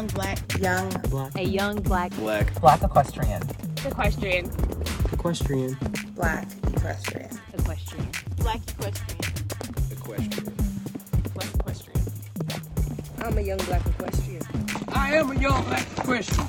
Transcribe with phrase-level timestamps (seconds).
[0.00, 1.36] young black, young Black.
[1.36, 2.58] A young black Black.
[2.62, 3.42] Black equestrian.
[3.84, 4.46] equestrian.
[5.12, 5.76] Equestrian.
[6.14, 7.28] black equestrian.
[7.52, 8.08] Equestrian.
[8.38, 9.20] black equestrian,
[9.90, 10.54] Equestrian.
[11.34, 12.00] black equestrian.
[13.18, 14.42] I'm a young black equestrian.
[14.88, 16.48] I am a young black equestrian.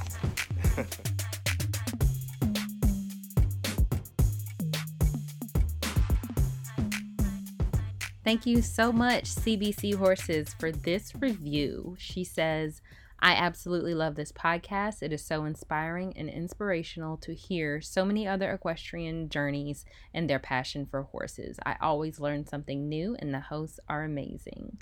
[8.23, 11.97] Thank you so much, CBC Horses, for this review.
[11.99, 12.81] She says,
[13.23, 15.03] I absolutely love this podcast.
[15.03, 20.39] It is so inspiring and inspirational to hear so many other equestrian journeys and their
[20.39, 21.59] passion for horses.
[21.63, 24.81] I always learn something new, and the hosts are amazing.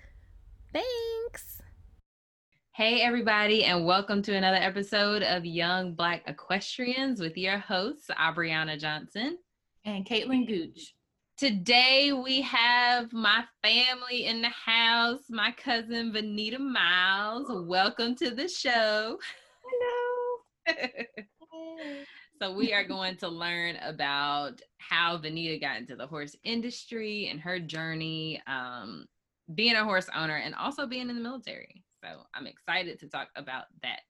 [0.71, 1.61] Thanks.
[2.71, 8.79] Hey, everybody, and welcome to another episode of Young Black Equestrians with your hosts, Abriana
[8.79, 9.37] Johnson.
[9.83, 10.95] and Caitlin Gooch.
[11.39, 17.47] Today we have my family in the house, my cousin Vanita Miles.
[17.65, 19.17] Welcome to the show.
[19.63, 20.75] Hello.
[22.41, 27.39] so we are going to learn about how Vanita got into the horse industry and
[27.39, 29.05] her journey um,
[29.55, 31.85] being a horse owner and also being in the military.
[32.03, 34.01] So I'm excited to talk about that.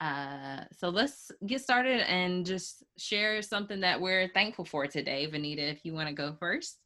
[0.00, 5.28] Uh, so let's get started and just share something that we're thankful for today.
[5.30, 6.78] Vanita, if you want to go first.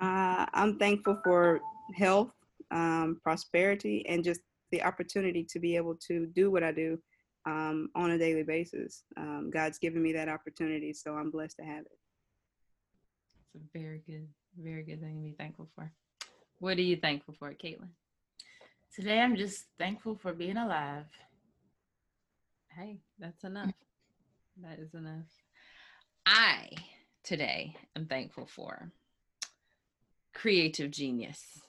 [0.00, 1.60] Uh, I'm thankful for
[1.94, 2.32] health,
[2.70, 6.98] um, prosperity, and just the opportunity to be able to do what I do
[7.46, 9.02] um, on a daily basis.
[9.16, 11.98] Um, God's given me that opportunity, so I'm blessed to have it.
[13.54, 15.90] It's a very good, very good thing to be thankful for.
[16.60, 17.88] What are you thankful for, Caitlin?
[18.94, 21.06] Today I'm just thankful for being alive.
[22.78, 23.72] Hey, that's enough.
[24.60, 25.28] That is enough.
[26.26, 26.70] I
[27.22, 28.90] today am thankful for
[30.34, 31.60] creative genius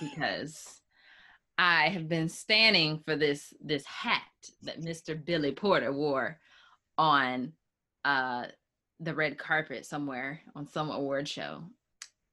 [0.00, 0.80] because
[1.56, 4.22] I have been standing for this this hat
[4.62, 5.24] that Mr.
[5.24, 6.40] Billy Porter wore
[6.98, 7.52] on
[8.04, 8.46] uh
[8.98, 11.62] the red carpet somewhere on some award show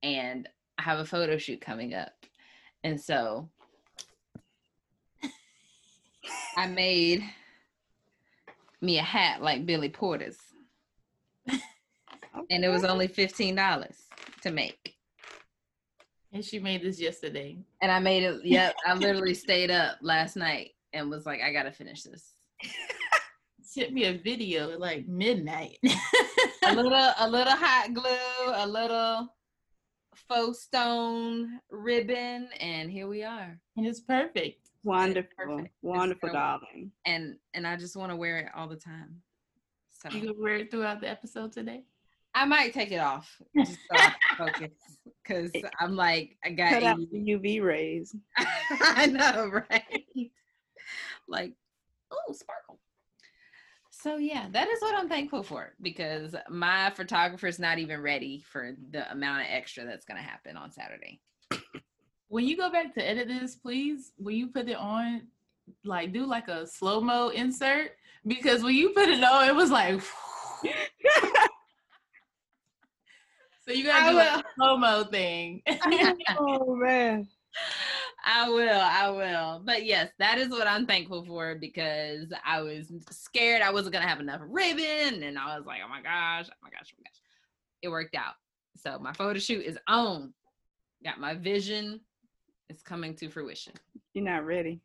[0.02, 2.14] and I have a photo shoot coming up.
[2.84, 3.52] And so
[6.58, 7.24] I made
[8.82, 10.38] me a hat like Billy Porter's.
[12.50, 13.96] And it was only $15
[14.42, 14.96] to make.
[16.34, 17.58] And she made this yesterday.
[17.82, 21.54] And I made it, yep, I literally stayed up last night and was like, I
[21.54, 22.34] gotta finish this.
[23.64, 25.80] Sent me a video at like midnight.
[26.68, 29.28] A little, a little hot glue, a little
[30.28, 33.60] faux stone ribbon, and here we are.
[33.78, 34.65] and it's perfect.
[34.86, 35.74] Wonderful, perfect.
[35.82, 36.92] Wonderful, gonna- darling.
[37.06, 39.22] And and I just want to wear it all the time.
[39.90, 41.84] So You gonna wear it throughout the episode today?
[42.36, 44.72] I might take it off just so I can focus
[45.24, 48.16] because I'm like I got Cut out the UV rays.
[48.80, 50.06] I know, right?
[51.28, 51.54] Like,
[52.12, 52.80] oh, sparkle.
[53.90, 58.44] So yeah, that is what I'm thankful for because my photographer is not even ready
[58.52, 61.22] for the amount of extra that's gonna happen on Saturday.
[62.28, 65.28] When you go back to edit this, please, when you put it on,
[65.84, 67.92] like do like a slow mo insert
[68.26, 70.02] because when you put it on, it was like.
[73.68, 74.44] so you gotta I do a will.
[74.58, 75.62] slow mo thing.
[76.40, 77.28] oh man.
[78.28, 79.62] I will, I will.
[79.64, 84.08] But yes, that is what I'm thankful for because I was scared I wasn't gonna
[84.08, 87.04] have enough ribbon, and I was like, oh my gosh, oh my gosh, oh my
[87.04, 87.22] gosh.
[87.84, 88.34] It worked out.
[88.78, 90.34] So my photo shoot is on.
[91.04, 92.02] Got my vision.
[92.70, 93.74] It's coming to fruition.
[94.14, 94.82] You're not ready.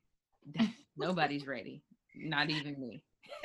[0.97, 1.83] Nobody's ready,
[2.15, 3.03] not even me.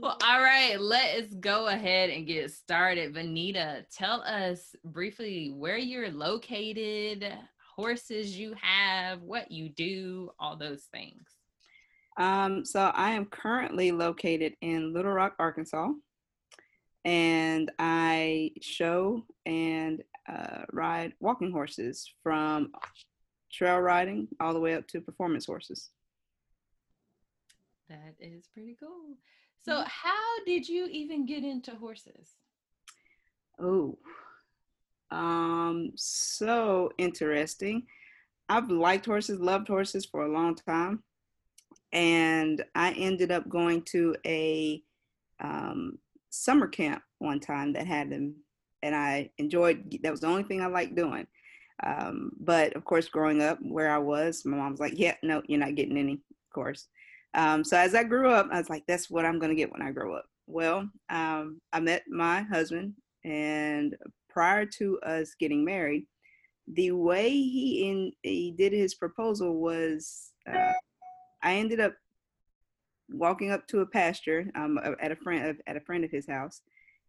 [0.00, 3.14] well, all right, let's go ahead and get started.
[3.14, 7.32] Vanita, tell us briefly where you're located,
[7.74, 11.26] horses you have, what you do, all those things.
[12.16, 15.90] Um, so I am currently located in Little Rock, Arkansas,
[17.04, 22.72] and I show and uh, ride walking horses from
[23.52, 25.90] trail riding all the way up to performance horses.
[27.88, 29.16] That is pretty cool.
[29.62, 32.34] So, how did you even get into horses?
[33.58, 33.98] Oh,
[35.10, 37.86] um, so interesting.
[38.48, 41.02] I've liked horses, loved horses for a long time,
[41.92, 44.82] and I ended up going to a
[45.40, 45.98] um,
[46.30, 48.36] summer camp one time that had them,
[48.82, 49.98] and I enjoyed.
[50.02, 51.26] That was the only thing I liked doing.
[51.82, 55.42] Um, but of course, growing up where I was, my mom was like, "Yeah, no,
[55.46, 56.88] you're not getting any." Of course.
[57.34, 59.72] Um, so as I grew up, I was like, "That's what I'm going to get
[59.72, 62.94] when I grow up." Well, um, I met my husband,
[63.24, 63.96] and
[64.30, 66.06] prior to us getting married,
[66.68, 70.72] the way he in he did his proposal was uh,
[71.42, 71.94] I ended up
[73.10, 76.62] walking up to a pasture um, at a friend at a friend of his house,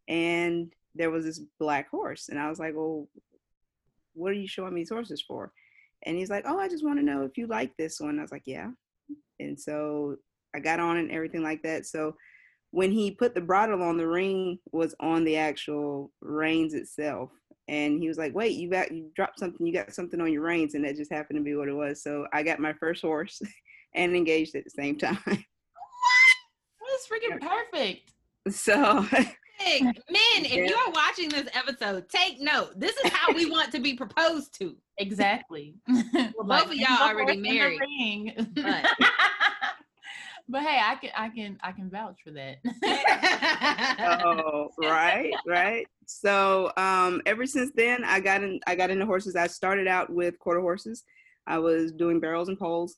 [0.07, 3.07] and there was this black horse, and I was like, "Well,
[4.13, 5.51] what are you showing me these horses for?"
[6.05, 8.21] And he's like, "Oh, I just want to know if you like this one." I
[8.21, 8.71] was like, "Yeah,"
[9.39, 10.17] and so
[10.55, 11.85] I got on and everything like that.
[11.85, 12.15] So
[12.71, 17.31] when he put the bridle on, the ring was on the actual reins itself.
[17.69, 19.65] And he was like, "Wait, you got you dropped something.
[19.65, 22.01] You got something on your reins," and that just happened to be what it was.
[22.01, 23.41] So I got my first horse
[23.95, 25.19] and engaged at the same time.
[25.25, 25.39] What?
[26.79, 28.13] That was freaking perfect.
[28.49, 29.05] So
[29.67, 29.93] Hey, men,
[30.45, 30.63] if Yeah.
[30.69, 32.79] you're watching this episode, take note.
[32.79, 34.75] This is how we want to be proposed to.
[34.97, 35.75] Exactly.
[36.37, 38.33] Well, both of y'all already horse in the married, ring.
[38.55, 38.85] but-
[40.49, 42.57] but hey, I can I can I can vouch for that.
[43.99, 45.85] oh, right, right.
[46.05, 48.59] So um, ever since then, I got in.
[48.67, 49.35] I got into horses.
[49.35, 51.03] I started out with quarter horses.
[51.47, 52.97] I was doing barrels and poles,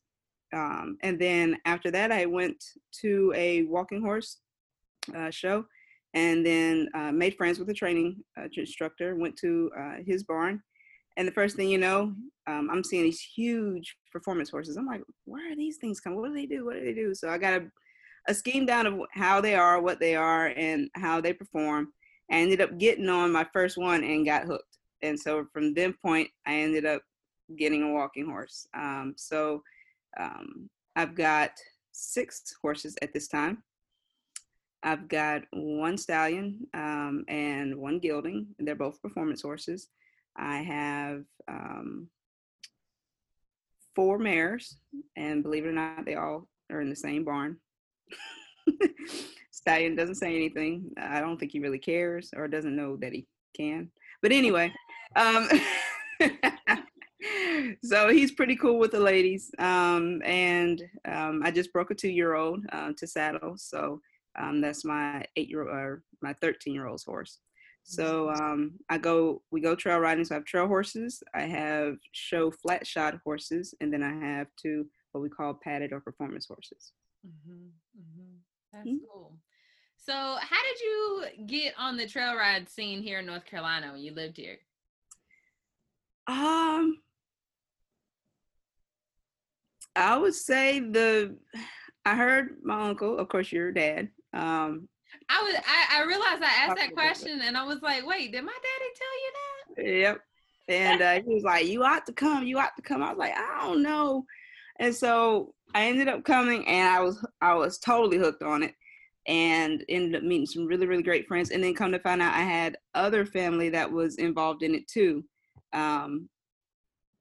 [0.54, 2.64] um, and then after that, I went
[3.02, 4.38] to a walking horse
[5.16, 5.66] uh, show,
[6.14, 9.16] and then uh, made friends with a training uh, instructor.
[9.16, 10.62] Went to uh, his barn,
[11.18, 12.14] and the first thing you know,
[12.48, 14.78] um, I'm seeing these huge performance horses.
[14.78, 16.20] I'm like, where are these things coming?
[16.20, 16.66] What do they do?
[16.66, 17.14] What do they do?
[17.14, 17.68] So I got a
[18.28, 21.92] a scheme down of how they are, what they are, and how they perform.
[22.32, 24.78] I ended up getting on my first one and got hooked.
[25.02, 27.02] And so from then point, I ended up
[27.58, 28.68] getting a walking horse.
[28.76, 29.64] Um, so
[30.20, 31.52] um, I've got
[31.92, 33.64] six horses at this time.
[34.84, 38.48] I've got one stallion um, and one gelding.
[38.60, 39.90] They're both performance horses.
[40.38, 42.08] I have um,
[43.96, 44.78] four mares,
[45.18, 47.58] and believe it or not, they all are in the same barn.
[49.52, 50.92] Stallion doesn't say anything.
[50.98, 53.92] I don't think he really cares or doesn't know that he can.
[54.22, 54.74] But anyway,
[55.18, 55.50] um,
[57.84, 59.52] so he's pretty cool with the ladies.
[59.60, 64.02] Um, and um, I just broke a two-year-old uh, to saddle, so
[64.40, 67.40] um, that's my eight-year-old or my thirteen-year-old's horse.
[67.84, 70.24] So um, I go, we go trail riding.
[70.24, 74.48] So I have trail horses, I have show flat shod horses, and then I have
[74.62, 76.92] two what we call padded or performance horses.
[77.26, 78.38] Mhm, mhm.
[78.72, 79.00] That's Mhm.
[79.12, 79.40] cool.
[79.98, 84.02] So, how did you get on the trail ride scene here in North Carolina when
[84.02, 84.60] you lived here?
[86.28, 87.02] Um,
[89.96, 91.38] I would say the
[92.06, 94.10] I heard my uncle, of course, your dad.
[94.34, 94.88] Um,
[95.28, 98.44] I was I, I realized I asked that question and I was like, wait, did
[98.44, 100.00] my daddy tell you that?
[100.00, 100.22] Yep.
[100.70, 102.46] And uh, he was like, "You ought to come.
[102.46, 104.24] You ought to come." I was like, "I don't know."
[104.80, 108.76] And so I ended up coming, and I was I was totally hooked on it,
[109.26, 111.50] and ended up meeting some really really great friends.
[111.50, 114.88] And then come to find out, I had other family that was involved in it
[114.88, 115.24] too,
[115.74, 116.30] um,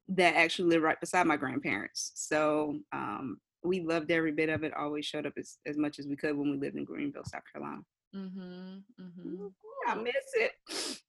[0.08, 2.12] that actually lived right beside my grandparents.
[2.16, 4.74] So um, we loved every bit of it.
[4.74, 7.42] Always showed up as, as much as we could when we lived in Greenville, South
[7.52, 7.82] Carolina.
[8.14, 9.02] Mm-hmm.
[9.02, 9.46] mm-hmm.
[9.86, 11.00] I miss it.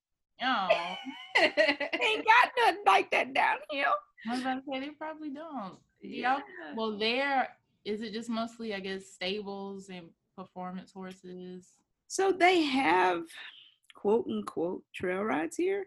[0.41, 0.67] Oh,
[1.41, 3.87] Ain't got nothing like that down here.
[4.27, 5.75] I was about to say they probably don't.
[6.01, 6.37] yeah.
[6.37, 6.41] Y'all,
[6.75, 7.49] well, there
[7.85, 10.07] is it just mostly, I guess, stables and
[10.37, 11.67] performance horses.
[12.07, 13.23] So they have
[13.95, 15.85] quote unquote trail rides here,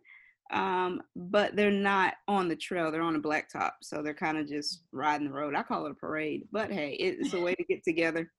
[0.52, 2.90] um, but they're not on the trail.
[2.92, 5.54] They're on a blacktop, so they're kind of just riding the road.
[5.54, 8.30] I call it a parade, but hey, it's a way to get together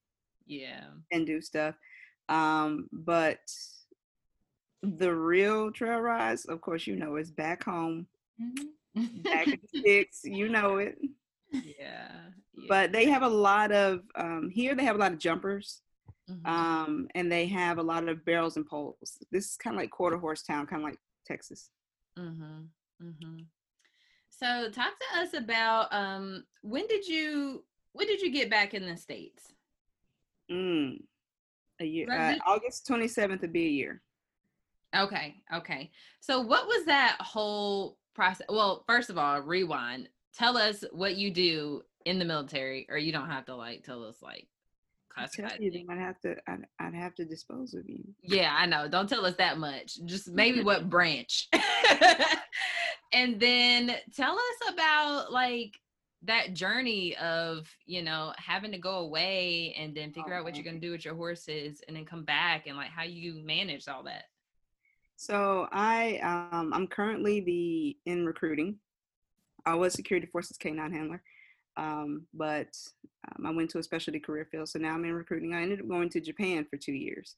[0.46, 0.86] yeah.
[1.12, 1.76] and do stuff.
[2.30, 3.40] Um, but
[4.82, 8.08] the real trail rides, of course, you know, is back home,
[8.42, 9.24] Mhm.
[9.24, 10.22] back in the sticks.
[10.24, 10.98] You know it.
[11.52, 11.62] Yeah.
[11.80, 12.12] yeah.
[12.68, 14.76] But they have a lot of um, here.
[14.76, 15.82] They have a lot of jumpers.
[16.30, 16.48] Mhm.
[16.48, 19.18] um, and they have a lot of barrels and poles.
[19.30, 21.70] This is kind of like quarter horse town, kind of like Texas.
[22.18, 23.06] Mm-hmm.
[23.06, 23.40] Mm-hmm.
[24.30, 28.86] So talk to us about um when did you when did you get back in
[28.86, 29.54] the States?
[30.52, 31.02] Mm.
[31.80, 34.02] A year, uh, August twenty seventh would be a year.
[34.96, 35.92] Okay, okay.
[36.20, 38.46] So what was that whole process?
[38.50, 40.10] Well, first of all, rewind.
[40.36, 44.04] Tell us what you do in the military, or you don't have to like tell
[44.04, 44.48] us like
[45.14, 48.04] classified you, then I'd have to, I'd, I'd have to dispose of you.
[48.22, 48.88] Yeah, I know.
[48.88, 49.98] Don't tell us that much.
[50.06, 51.50] Just maybe what branch.
[53.14, 55.80] and then tell us about like
[56.24, 60.64] that journey of, you know, having to go away and then figure out what you're
[60.64, 63.90] going to do with your horses and then come back and like how you managed
[63.90, 64.26] all that.
[65.16, 68.78] So I, um, I'm currently the in recruiting.
[69.66, 71.22] I was security forces K9 handler,
[71.78, 72.76] um, but
[73.28, 74.70] um, I went to a specialty career field.
[74.70, 75.54] So now I'm in recruiting.
[75.54, 77.36] I ended up going to Japan for two years,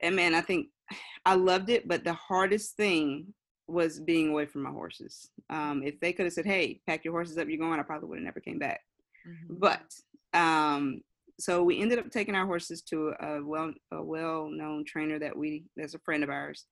[0.00, 0.68] and man, I think
[1.26, 1.88] I loved it.
[1.88, 3.34] But the hardest thing
[3.68, 5.28] was being away from my horses.
[5.50, 8.08] Um, if they could have said, "Hey, pack your horses up, you're going," I probably
[8.08, 8.80] would have never came back.
[9.26, 9.58] Mhm.
[9.58, 9.94] But
[10.32, 11.02] um,
[11.38, 15.36] so we ended up taking our horses to a well a well known trainer that
[15.36, 16.64] we that's a friend of ours,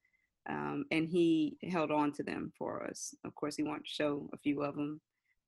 [0.48, 3.14] um, and he held on to them for us.
[3.24, 5.00] Of course, he wanted to show a few of them.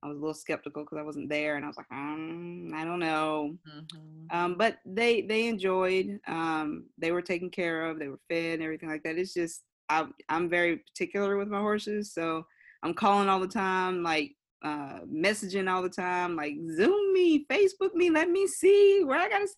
[0.03, 2.85] I was a little skeptical because I wasn't there, and I was like, um, I
[2.85, 3.57] don't know.
[3.67, 4.27] Mhm.
[4.31, 6.19] Um, but they they enjoyed.
[6.27, 7.99] Um, they were taken care of.
[7.99, 9.19] They were fed and everything like that.
[9.19, 12.45] It's just I, I'm very particular with my horses, so
[12.83, 14.33] I'm calling all the time, like
[14.65, 19.29] uh, messaging all the time, like Zoom me, Facebook me, let me see where I
[19.29, 19.45] gotta.
[19.45, 19.57] s-"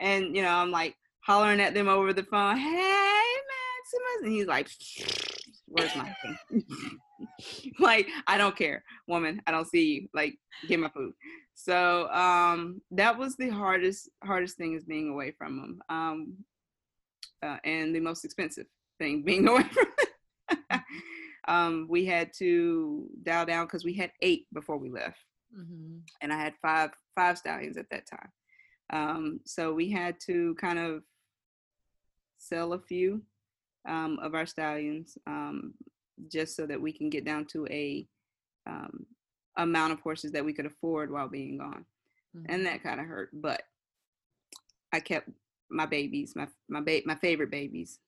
[0.00, 2.56] And you know, I'm like hollering at them over the phone.
[2.56, 4.68] Hey, Maximus, and he's like,
[5.66, 6.12] "Where's my
[6.50, 6.64] thing?"
[7.78, 9.40] like I don't care, woman.
[9.46, 10.08] I don't see you.
[10.14, 11.12] Like, get my food.
[11.54, 16.36] So um, that was the hardest hardest thing is being away from them, um,
[17.42, 18.66] uh, and the most expensive
[18.98, 19.86] thing being away from.
[20.70, 20.82] them.
[21.48, 25.18] um, we had to dial down because we had eight before we left,
[25.56, 26.00] Mhm.
[26.22, 28.30] and I had five five stallions at that time.
[28.92, 31.02] Um, so we had to kind of
[32.38, 33.22] sell a few
[33.88, 35.74] um, of our stallions um,
[36.28, 38.06] just so that we can get down to a
[38.66, 39.06] um,
[39.56, 41.84] amount of horses that we could afford while being gone
[42.36, 42.44] Mhm.
[42.48, 43.30] and that kind of hurt.
[43.32, 43.62] But
[44.92, 45.28] I kept
[45.70, 47.98] my babies, my my ba- my favorite babies,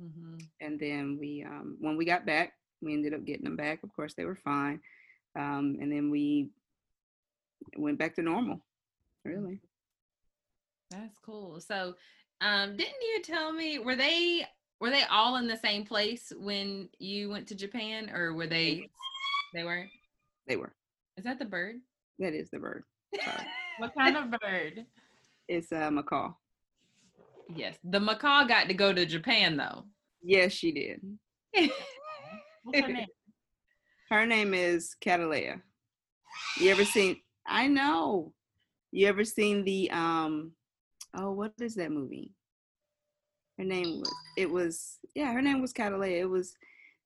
[0.00, 0.48] Mhm.
[0.60, 3.82] and then we um, when we got back, we ended up getting them back.
[3.82, 4.80] Of course, they were fine,
[5.36, 6.50] um, and then we
[7.76, 8.60] went back to normal.
[9.24, 9.60] Really,
[10.90, 11.60] That's cool.
[11.60, 11.94] So,
[12.40, 14.46] um, didn't you tell me were they
[14.80, 18.88] were they all in the same place when you went to Japan, or were they?
[19.54, 19.86] They were.
[20.48, 20.72] they were.
[21.16, 21.76] Is that the bird?
[22.18, 22.84] That is the bird.
[23.78, 24.84] What kind of bird?
[25.48, 26.34] It's a macaw.
[27.48, 29.84] yes, the macaw got to go to Japan though.
[30.22, 31.00] Yes, she did.
[32.62, 33.06] What's her name?
[34.10, 35.62] Her name is Catalea.
[36.58, 37.16] You ever seen?
[37.46, 38.34] I know.
[38.92, 40.52] You ever seen the um?
[41.16, 42.34] Oh, what is that movie?
[43.60, 44.14] Her name was.
[44.38, 44.96] It was.
[45.14, 46.20] Yeah, her name was Catalea.
[46.20, 46.54] It was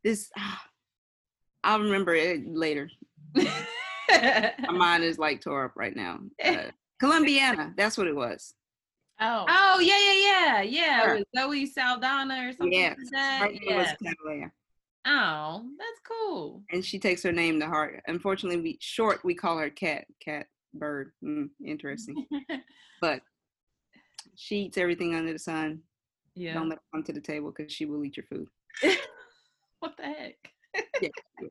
[0.04, 0.30] this.
[0.38, 0.62] ah,
[1.64, 2.88] I'll remember it later.
[3.34, 6.20] My mind is like tore up right now.
[6.42, 6.70] Uh,
[7.02, 7.74] Colombiana.
[7.76, 8.54] That's what it was.
[9.20, 11.06] Oh, oh yeah, yeah, yeah, yeah.
[11.06, 11.14] Her.
[11.16, 13.38] It was Zoe Saldana or something Yes, like that.
[13.40, 13.76] Her name Yeah.
[13.76, 14.50] was Catalea,
[15.06, 16.62] Oh, that's cool.
[16.70, 18.00] and she takes her name to heart.
[18.06, 20.04] Unfortunately, we short we call her Cat.
[20.24, 21.10] Cat bird.
[21.24, 22.24] Mm, interesting.
[23.00, 23.22] but
[24.36, 25.80] she eats everything under the sun.
[26.34, 26.54] Yeah.
[26.54, 28.48] Don't let her come to the table because she will eat your food.
[29.80, 30.36] what the heck?
[31.00, 31.08] Yeah,
[31.40, 31.48] yeah.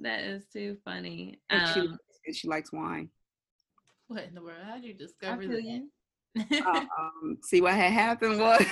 [0.00, 1.38] That is too funny.
[1.50, 3.08] And she, Um, and she likes wine.
[4.08, 4.62] what in the world?
[4.64, 5.62] How did you discover that?
[5.62, 5.88] you.
[6.36, 8.64] Uh, um, see what had happened was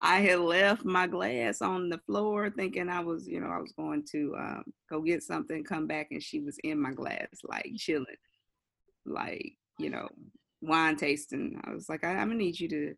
[0.00, 3.72] I had left my glass on the floor thinking I was, you know, I was
[3.72, 7.70] going to um, go get something, come back, and she was in my glass, like
[7.76, 8.06] chilling,
[9.06, 10.08] like, you know,
[10.62, 11.60] wine tasting.
[11.64, 12.94] I was like, I, I'm gonna need you to,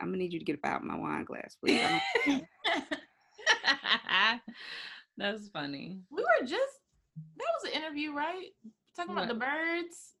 [0.00, 1.80] I'm gonna need you to get about my wine glass, please.
[3.64, 4.40] I
[5.16, 6.00] That's funny.
[6.10, 6.80] we were just
[7.36, 8.48] that was an interview, right?
[8.96, 10.16] Talking about the birds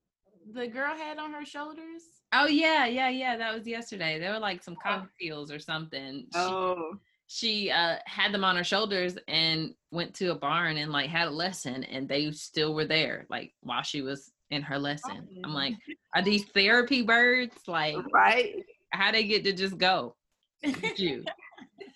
[0.52, 2.02] the girl had on her shoulders.
[2.32, 3.36] Oh yeah, yeah, yeah.
[3.36, 4.18] That was yesterday.
[4.18, 6.26] They were like some cocktails or something.
[6.32, 6.92] She, oh,
[7.26, 11.28] she uh had them on her shoulders and went to a barn and like had
[11.28, 15.28] a lesson and they still were there like while she was in her lesson.
[15.44, 15.74] I'm like,
[16.14, 17.56] are these therapy birds?
[17.66, 18.64] Like right.
[18.90, 20.16] how they get to just go?
[20.96, 21.24] you.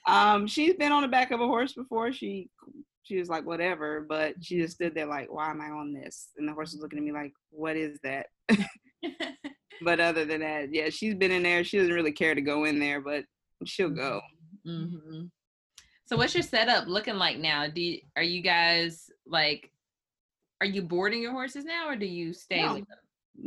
[0.07, 2.11] Um, she's been on the back of a horse before.
[2.11, 2.49] She
[3.02, 6.30] she was like, whatever, but she just stood there like, why am I on this?
[6.37, 8.26] And the horse was looking at me like, what is that?
[9.83, 11.64] But other than that, yeah, she's been in there.
[11.64, 13.25] She doesn't really care to go in there, but
[13.64, 14.21] she'll go.
[14.64, 15.25] hmm
[16.04, 17.66] So what's your setup looking like now?
[17.69, 19.71] Do you, are you guys like
[20.60, 22.74] are you boarding your horses now or do you stay No.
[22.74, 22.98] with them?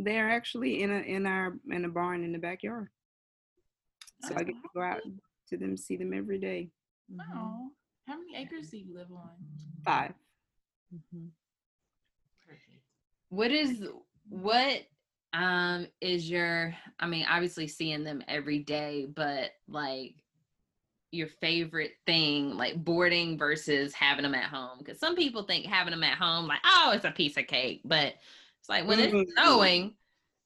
[0.06, 2.90] They're actually in a in our in a barn in the backyard.
[4.22, 5.02] So I get to go out
[5.50, 6.70] to them, see them every day.
[7.12, 7.72] Mhm, oh,
[8.08, 9.30] how many acres do you live on?
[9.84, 10.14] Five.
[10.94, 11.30] mhm.
[12.48, 12.82] Perfect.
[13.30, 13.84] What is
[14.30, 14.82] what
[15.34, 20.16] um is your I mean obviously seeing them every day, but like
[21.14, 25.92] your favorite thing like boarding versus having them at home because some people think having
[25.92, 28.16] them at home like oh it's a piece of cake but
[28.60, 29.22] it's like when Mhm.
[29.22, 29.94] it's snowing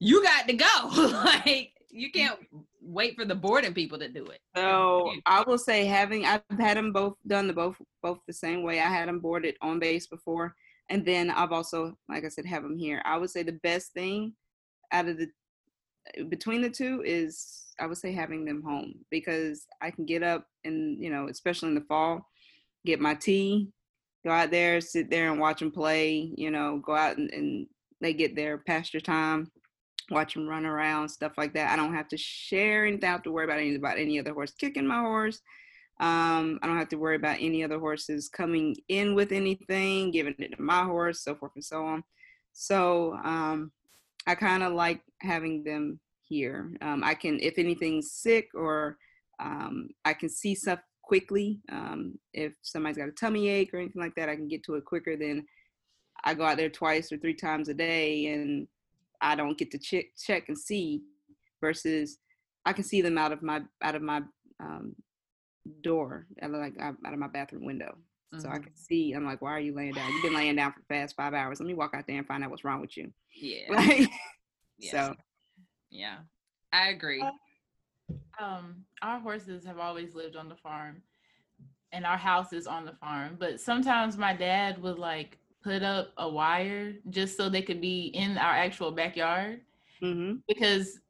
[0.00, 0.66] you got to go
[1.24, 2.38] like you can't
[2.80, 6.76] wait for the boarding people to do it So I will say having I've had
[6.76, 8.80] them both done the both both the same way.
[8.80, 10.54] I had them boarded on base before,
[10.88, 13.02] and then I've also, like I said, have them here.
[13.04, 14.34] I would say the best thing
[14.92, 15.28] out of the
[16.28, 20.46] between the two is I would say having them home because I can get up
[20.64, 22.26] and you know, especially in the fall,
[22.84, 23.68] get my tea,
[24.24, 26.32] go out there, sit there and watch them play.
[26.36, 27.66] You know, go out and, and
[28.00, 29.50] they get their pasture time,
[30.10, 31.72] watch them run around, stuff like that.
[31.72, 33.08] I don't have to share anything.
[33.08, 35.40] I have to worry about any about any other horse kicking my horse.
[36.00, 40.34] Um, I don't have to worry about any other horses coming in with anything, giving
[40.38, 42.04] it to my horse, so forth and so on.
[42.52, 43.72] So um,
[44.28, 46.70] I kind of like having them here.
[46.82, 48.98] Um, I can, if anything's sick or
[49.40, 51.60] um, I can see stuff quickly.
[51.72, 54.74] Um, if somebody's got a tummy ache or anything like that, I can get to
[54.74, 55.46] it quicker than
[56.24, 58.68] I go out there twice or three times a day and
[59.22, 61.00] I don't get to check check and see.
[61.62, 62.18] Versus,
[62.66, 64.20] I can see them out of my out of my
[64.60, 64.94] um,
[65.80, 67.96] door, like out of my bathroom window.
[68.36, 68.64] So I Mhm.
[68.64, 69.12] can see.
[69.12, 70.12] I'm like, why are you laying down?
[70.12, 71.60] You've been laying down for the past five hours.
[71.60, 73.12] Let me walk out there and find out what's wrong with you.
[73.32, 73.70] Yeah.
[73.70, 74.10] Like,
[74.78, 74.90] yes.
[74.92, 75.14] so
[75.90, 76.18] yeah.
[76.72, 77.22] I agree.
[78.38, 81.02] Um, our horses have always lived on the farm,
[81.92, 83.36] and our house is on the farm.
[83.38, 88.06] But sometimes my dad would like put up a wire just so they could be
[88.08, 89.60] in our actual backyard
[90.00, 91.00] hmm because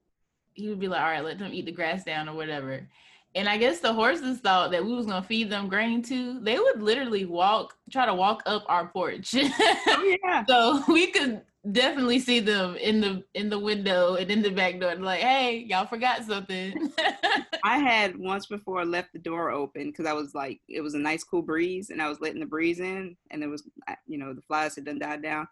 [0.54, 2.88] he would be like, "All right, let them eat the grass down or whatever."
[3.34, 6.40] And I guess the horses thought that we was gonna feed them grain too.
[6.40, 9.34] They would literally walk, try to walk up our porch.
[9.34, 10.44] oh yeah.
[10.48, 11.42] so we could
[11.72, 14.90] definitely see them in the in the window and in the back door.
[14.90, 16.92] And like, hey, y'all forgot something.
[17.64, 20.98] I had once before left the door open because I was like, it was a
[20.98, 23.68] nice cool breeze, and I was letting the breeze in, and there was,
[24.06, 25.46] you know, the flies had done died down.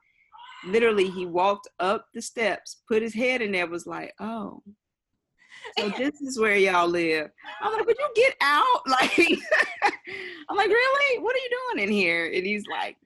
[0.66, 4.62] Literally, he walked up the steps, put his head in there, was like, oh.
[5.78, 7.30] So this is where y'all live.
[7.61, 8.80] I'm like, would you get out?
[8.87, 9.18] Like,
[10.49, 11.23] I'm like, really?
[11.23, 12.26] What are you doing in here?
[12.32, 12.96] And he's like,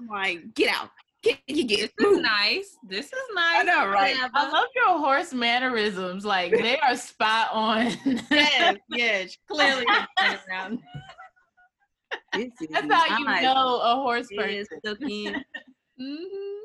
[0.00, 0.90] I'm like, get out.
[1.22, 2.76] Get, you get This is nice.
[2.88, 3.60] This is nice.
[3.60, 4.16] I know, right?
[4.34, 6.24] I love your horse mannerisms.
[6.24, 7.92] Like they are spot on.
[8.30, 9.36] yes, yes.
[9.50, 10.78] Clearly, it's been around.
[12.32, 14.50] This is That's how you know a horse person.
[14.50, 15.34] is looking
[16.00, 16.58] Mhm.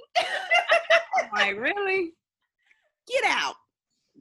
[1.34, 2.14] like really
[3.08, 3.56] get out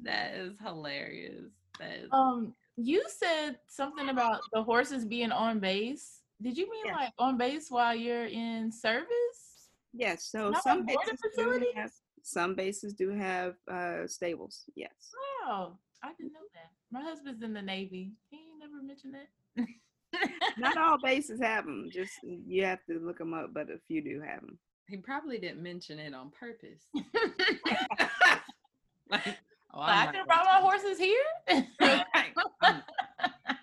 [0.03, 1.51] That is hilarious.
[1.79, 6.21] That is, Um, you said something about the horses being on base.
[6.43, 6.95] Did you mean Yeah.
[6.97, 9.71] like on base while you're in service?
[9.93, 11.91] yes so Not some bases do have
[12.23, 15.11] some bases do have uh stables yes
[15.45, 16.71] Wow, I didn't know that.
[16.93, 18.13] My husband's in the Navy.
[18.31, 19.67] He ain't never mentioned that.
[20.59, 24.01] not all bases have them just you have to look them up but a few
[24.01, 26.83] do have them he probably didn't mention it on purpose.
[29.11, 29.39] like,
[29.75, 31.25] oh, I I'm could have brought my horses here.
[31.79, 32.07] gonna-
[32.63, 32.83] I'm,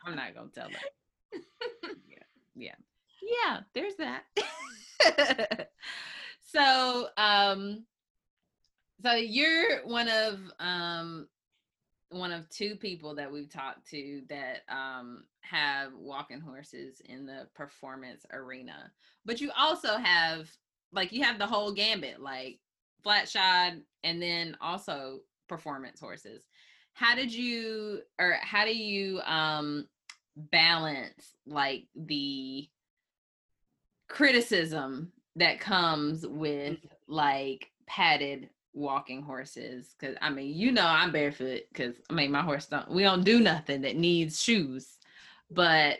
[0.05, 1.39] I'm not gonna tell her.
[2.07, 2.23] yeah,
[2.55, 2.75] yeah,
[3.21, 3.59] yeah.
[3.73, 4.23] There's that.
[6.41, 7.85] so, um,
[9.01, 11.27] so you're one of um
[12.09, 17.47] one of two people that we've talked to that um have walking horses in the
[17.53, 18.91] performance arena,
[19.25, 20.49] but you also have
[20.93, 22.59] like you have the whole gambit, like
[23.03, 26.43] flat shod, and then also performance horses.
[26.93, 29.87] How did you or how do you um
[30.35, 32.67] balance like the
[34.07, 39.95] criticism that comes with like padded walking horses?
[39.97, 43.23] Because i mean you know i'm barefoot because i mean my horse don't we don't
[43.23, 44.97] do nothing that needs shoes.
[45.49, 45.97] But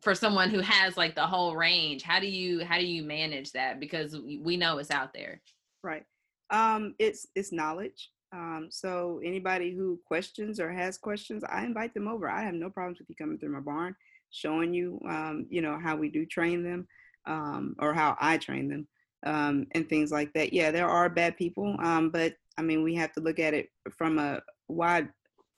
[0.00, 3.52] for someone who has like the whole range how do you how do you manage
[3.52, 3.80] that?
[3.80, 5.42] Because we we know it's out there.
[5.82, 6.04] Right
[6.50, 8.10] um it's it's knowledge.
[8.32, 12.28] Um so anybody who questions or has questions i invite them over.
[12.28, 13.94] I have no problems with you coming through my barn
[14.30, 16.86] showing you um you know how we do train them
[17.26, 18.86] um or how i train them
[19.24, 20.52] um and things like that.
[20.52, 23.68] Yeah there are bad people um but i mean we have to look at it
[23.96, 25.08] from a wide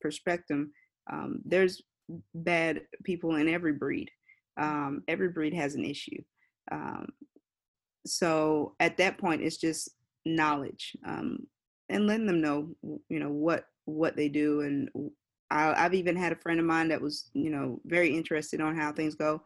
[0.01, 0.67] perspective.
[1.13, 1.83] Um there's
[2.35, 4.11] bad people in every breed.
[4.57, 6.23] Um every breed has an issue.
[6.71, 7.09] Um
[8.07, 9.91] so at that point it's just
[10.25, 11.39] knowledge um,
[11.89, 12.71] and letting them know
[13.09, 14.89] you know what what they do and
[15.51, 18.77] I, have even had a friend of mine that was you know very interested on
[18.77, 19.43] how things go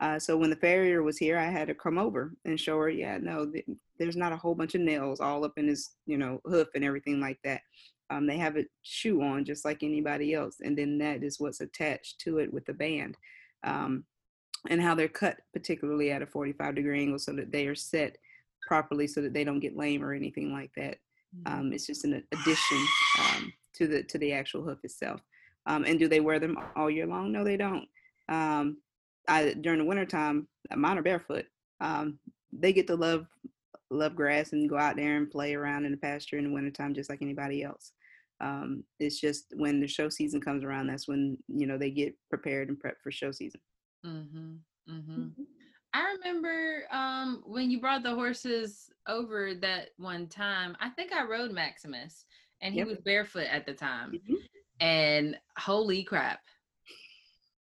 [0.00, 2.88] uh, so when the farrier was here i had to come over and show her
[2.88, 3.66] yeah no th-
[3.98, 6.84] there's not a whole bunch of nails all up in his you know hoof and
[6.84, 7.62] everything like that.
[8.10, 11.62] Um, they have a shoe on just like anybody else and then that is what's
[11.62, 13.16] attached to it with the band
[13.64, 14.04] um,
[14.68, 18.18] and how they're cut particularly at a 45 degree angle so that they are set
[18.66, 20.98] properly so that they don't get lame or anything like that.
[21.46, 22.86] Um, it's just an addition
[23.18, 25.20] um, to the to the actual hoof itself.
[25.66, 27.32] Um, and do they wear them all year long?
[27.32, 27.88] No, they don't.
[28.28, 28.78] Um,
[29.28, 31.46] I during the wintertime, mine are barefoot.
[31.80, 32.18] Um,
[32.52, 33.26] they get to love
[33.90, 36.94] love grass and go out there and play around in the pasture in the wintertime
[36.94, 37.92] just like anybody else.
[38.40, 42.14] Um, it's just when the show season comes around, that's when you know they get
[42.28, 43.60] prepared and prepped for show season.
[44.04, 44.54] Mm-hmm.
[44.90, 45.42] Mm-hmm.
[45.94, 50.76] I remember um, when you brought the horses over that one time.
[50.80, 52.24] I think I rode Maximus,
[52.60, 52.88] and he Yep.
[52.88, 54.20] was barefoot at the time.
[54.28, 54.36] Mhm.
[54.80, 56.40] And holy crap,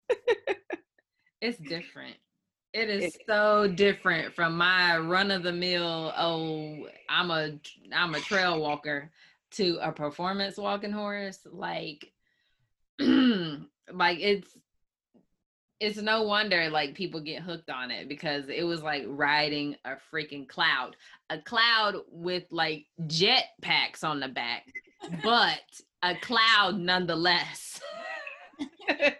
[1.42, 2.16] it's different.
[2.73, 6.14] It is so different from my run of the mill.
[6.16, 7.59] Oh, I'm a
[7.95, 9.11] I'm a trail walker
[9.53, 11.40] to a performance walking horse.
[11.45, 12.11] Like,
[12.99, 14.57] like it's
[15.83, 19.95] it's no wonder like people get hooked on it because it was like riding a
[20.12, 20.95] freaking cloud,
[21.29, 24.64] a cloud with like jet packs on the back,
[25.25, 25.61] but
[26.03, 27.81] a cloud nonetheless.
[28.88, 29.11] so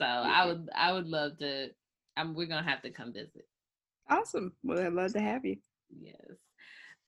[0.00, 1.70] I would I would love to.
[2.16, 3.48] I'm, we're gonna have to come visit.
[4.08, 4.52] Awesome.
[4.62, 5.56] Well, I'd love to have you.
[6.00, 6.36] Yes.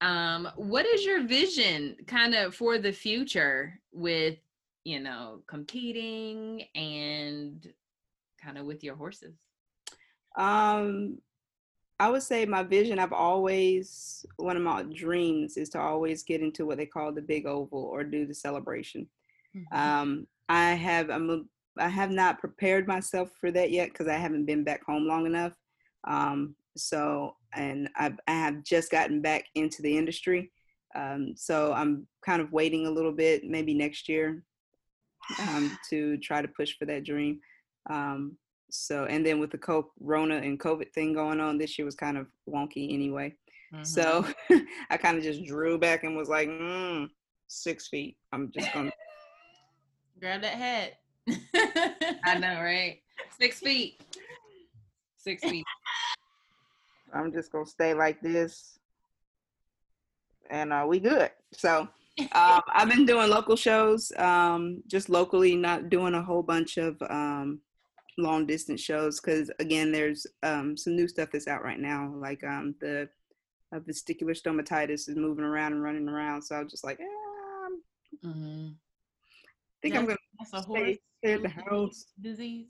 [0.01, 4.37] Um, what is your vision kind of for the future with,
[4.85, 7.67] you know, competing and
[8.41, 9.33] kind of with your horses?
[10.37, 11.17] Um,
[11.99, 12.99] I would say my vision.
[12.99, 17.21] I've always one of my dreams is to always get into what they call the
[17.21, 19.07] big oval or do the celebration.
[19.71, 21.41] Um, I have I'm a,
[21.81, 25.25] I have not prepared myself for that yet because I haven't been back home long
[25.25, 25.53] enough.
[26.05, 30.51] Um, so and I've, I have just gotten back into the industry.
[30.93, 34.43] Um, so I'm kind of waiting a little bit, maybe next year,
[35.39, 37.39] um, to try to push for that dream.
[37.89, 38.37] Um,
[38.69, 42.17] so and then with the corona and COVID thing going on, this year was kind
[42.17, 43.33] of wonky anyway.
[43.73, 43.85] Mhm.
[43.85, 44.25] So
[44.89, 47.07] I kind of just drew back and was like, mm,
[47.47, 48.17] six feet.
[48.31, 48.91] I'm just gonna
[50.19, 50.93] Grab that hat.
[52.25, 53.01] I know, right?
[53.37, 54.01] Six feet.
[55.17, 55.65] Six feet.
[57.13, 58.79] I'm just gonna stay like this,
[60.49, 61.31] and uh, we good.
[61.53, 61.87] So
[62.19, 67.01] um, I've been doing local shows, um, just locally, not doing a whole bunch of
[67.09, 67.59] um,
[68.17, 72.43] long distance shows because again, there's um, some new stuff that's out right now, like
[72.43, 73.09] um, the
[73.73, 76.41] uh, vestibular stomatitis is moving around and running around.
[76.41, 77.69] So I was just like, eh, I
[78.23, 78.67] hmm
[79.81, 82.05] think I'm gonna That's a stay, horse at the house.
[82.21, 82.67] disease.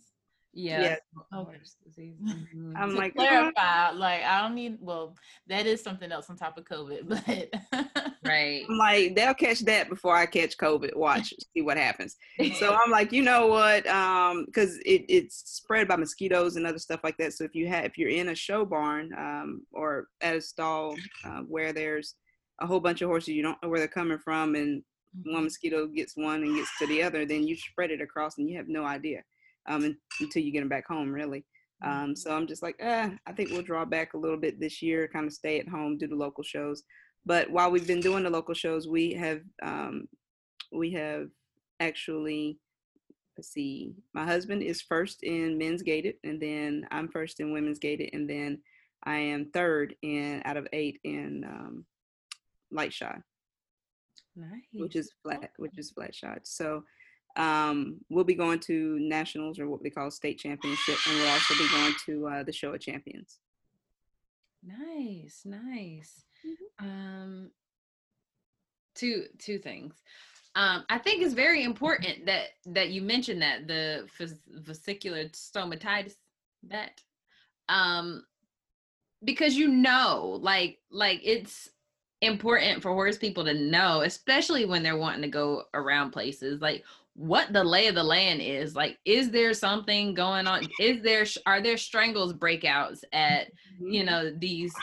[0.54, 0.82] Yeah.
[0.82, 0.96] Yeah.
[1.34, 1.58] Okay.
[1.58, 2.16] horse disease.
[2.22, 2.76] Mhm.
[2.76, 4.78] I'm to like, "Uh, clarify, like I don't need.
[4.80, 5.16] Well,
[5.48, 7.08] that is something else on top of COVID,
[7.72, 8.66] but right.
[8.70, 10.96] I'm like, they'll catch that before I catch COVID.
[10.96, 12.16] Watch, see what happens.
[12.56, 13.88] So I'm like, you know what?
[13.88, 17.34] Um, because it, it's spread by mosquitoes and other stuff like that.
[17.34, 20.96] So if you have, if you're in a show barn, um, or at a stall
[21.26, 22.16] uh, where there's
[22.62, 24.84] a whole bunch of horses, you don't know where they're coming from, and
[25.24, 28.50] one mosquito gets one and gets to the other, then you spread it across, and
[28.50, 29.22] you have no idea,
[29.68, 31.46] um, until you get them back home, really.
[31.84, 34.82] Um, so I'm just like, eh, I think we'll draw back a little bit this
[34.82, 36.84] year, kind of stay at home, do the local shows.
[37.26, 40.08] But while we've been doing the local shows, we have um,
[40.72, 41.30] we have
[41.80, 42.60] actually
[43.38, 47.80] let's see, my husband is first in men's gated, and then I'm first in women's
[47.80, 48.60] gated, and then
[49.04, 51.86] I am third in out of eight in um,
[52.72, 53.22] light shod
[54.36, 54.64] Nice.
[54.74, 56.42] which is flat, which is flat shod.
[56.44, 56.84] So
[57.38, 61.54] um, we'll be going to nationals or what we call state championship, and we'll also
[61.56, 63.40] be going to uh, the show of champions.
[64.64, 66.26] Nice, nice.
[66.46, 66.86] Mm-hmm.
[66.86, 67.52] Um,
[68.96, 69.96] two two things.
[70.56, 76.16] Um, I think it's very important that that you mentioned that the ves- vesicular stomatitis
[76.64, 77.02] that
[77.70, 78.24] um
[79.24, 81.70] because you know like like it's
[82.22, 86.84] important for horse people to know especially when they're wanting to go around places like
[87.14, 91.26] what the lay of the land is like is there something going on is there
[91.46, 94.74] are there strangles breakouts at you know these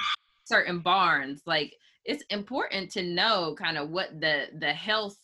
[0.52, 5.16] certain barns like it's important to know kind of what the the health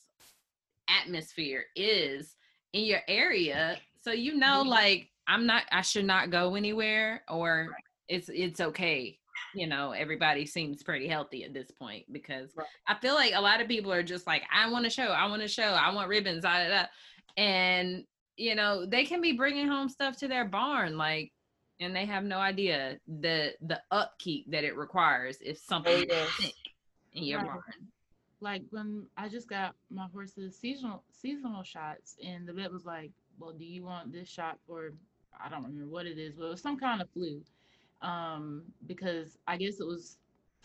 [0.88, 2.36] atmosphere is
[2.72, 4.70] in your area so you know mm-hmm.
[4.70, 7.68] like i'm not i should not go anywhere or
[8.08, 9.18] it's it's okay
[9.54, 12.66] you know everybody seems pretty healthy at this point because Right.
[12.86, 15.26] i feel like a lot of people are just like i want to show i
[15.26, 16.84] want to show i want ribbons da, da, da.
[17.36, 18.04] and
[18.36, 21.32] you know they can be bringing home stuff to their barn like
[21.80, 26.32] and they have no idea the the upkeep that it requires if something Yes.
[26.38, 26.56] sick
[27.12, 27.40] in your Right.
[27.40, 27.88] barn
[28.40, 33.10] like when I just got my horse's seasonal seasonal shots, and the vet was like,
[33.38, 34.92] "Well, do you want this shot for
[35.38, 37.42] I don't remember what it is, but it was some kind of flu,
[38.02, 40.18] um, because I guess it was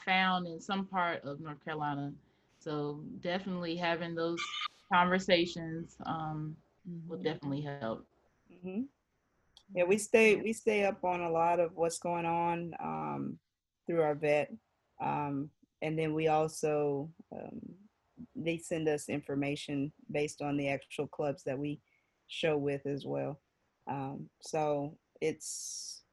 [0.05, 2.13] found in some part of North Carolina.
[2.59, 4.53] So definitely having those
[4.91, 6.55] conversations um,
[7.07, 8.05] will definitely help.
[8.63, 8.83] hmm
[9.73, 12.73] Yeah, we stay we stay up on a lot of what's going on.
[12.81, 13.39] Um,
[13.85, 14.51] through our vet.
[15.01, 15.49] Um,
[15.81, 17.59] and then we also um,
[18.35, 21.79] they send us information based on the actual clubs that we
[22.27, 23.41] show with as well.
[23.87, 26.03] Um, so it's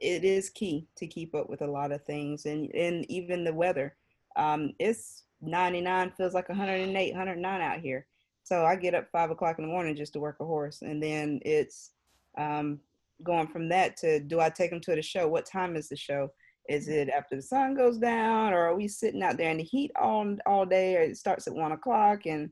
[0.00, 3.52] it is key to keep up with a lot of things and and even the
[3.52, 3.96] weather.
[4.36, 8.06] Um, it's 99 feels like 108, 109 out here.
[8.44, 11.02] So I get up five o'clock in the morning just to work a horse, and
[11.02, 11.90] then it's
[12.38, 12.80] um,
[13.22, 15.28] going from that to do I take them to the show?
[15.28, 16.28] What time is the show?
[16.68, 19.62] Is it after the sun goes down, or are we sitting out there in the
[19.64, 20.96] heat all all day?
[20.96, 22.50] Or it starts at one o'clock, and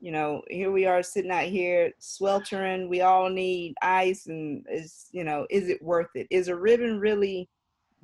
[0.00, 2.88] you know, here we are sitting out here sweltering.
[2.88, 6.26] We all need ice, and is you know, is it worth it?
[6.30, 7.48] Is a ribbon really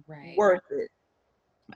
[0.07, 0.35] Right.
[0.37, 0.91] worth it?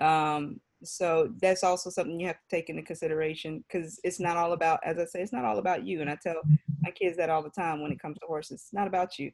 [0.02, 4.52] Um, so that's also something you have to take into consideration because it's not all
[4.52, 6.00] about, as I say, it's not all about you.
[6.00, 6.42] And I tell
[6.82, 8.62] my kids that all the time when it comes to horses.
[8.62, 9.30] It's not about you.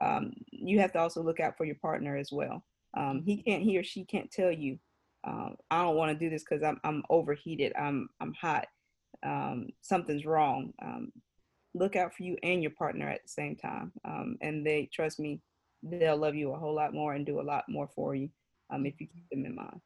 [0.00, 2.64] Um, you have to also look out for your partner as well.
[2.96, 4.78] Um, he can't, he or she can't tell you,
[5.24, 7.72] um, I don't want to do this because I'm I'm overheated.
[7.78, 8.66] I'm I'm hot.
[9.24, 10.72] Um, something's wrong.
[10.80, 11.12] Um,
[11.74, 13.92] look out for you and your partner at the same time.
[14.04, 15.40] Um, and they trust me,
[15.82, 18.28] they'll love you a whole lot more and do a lot more for you
[18.70, 19.80] um, if you keep them in mind.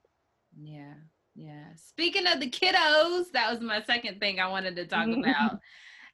[0.61, 0.95] Yeah.
[1.35, 1.75] Yeah.
[1.77, 5.59] Speaking of the kiddos, that was my second thing I wanted to talk about.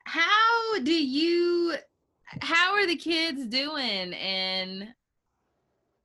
[0.04, 1.74] How do you
[2.40, 4.88] how the kids doing and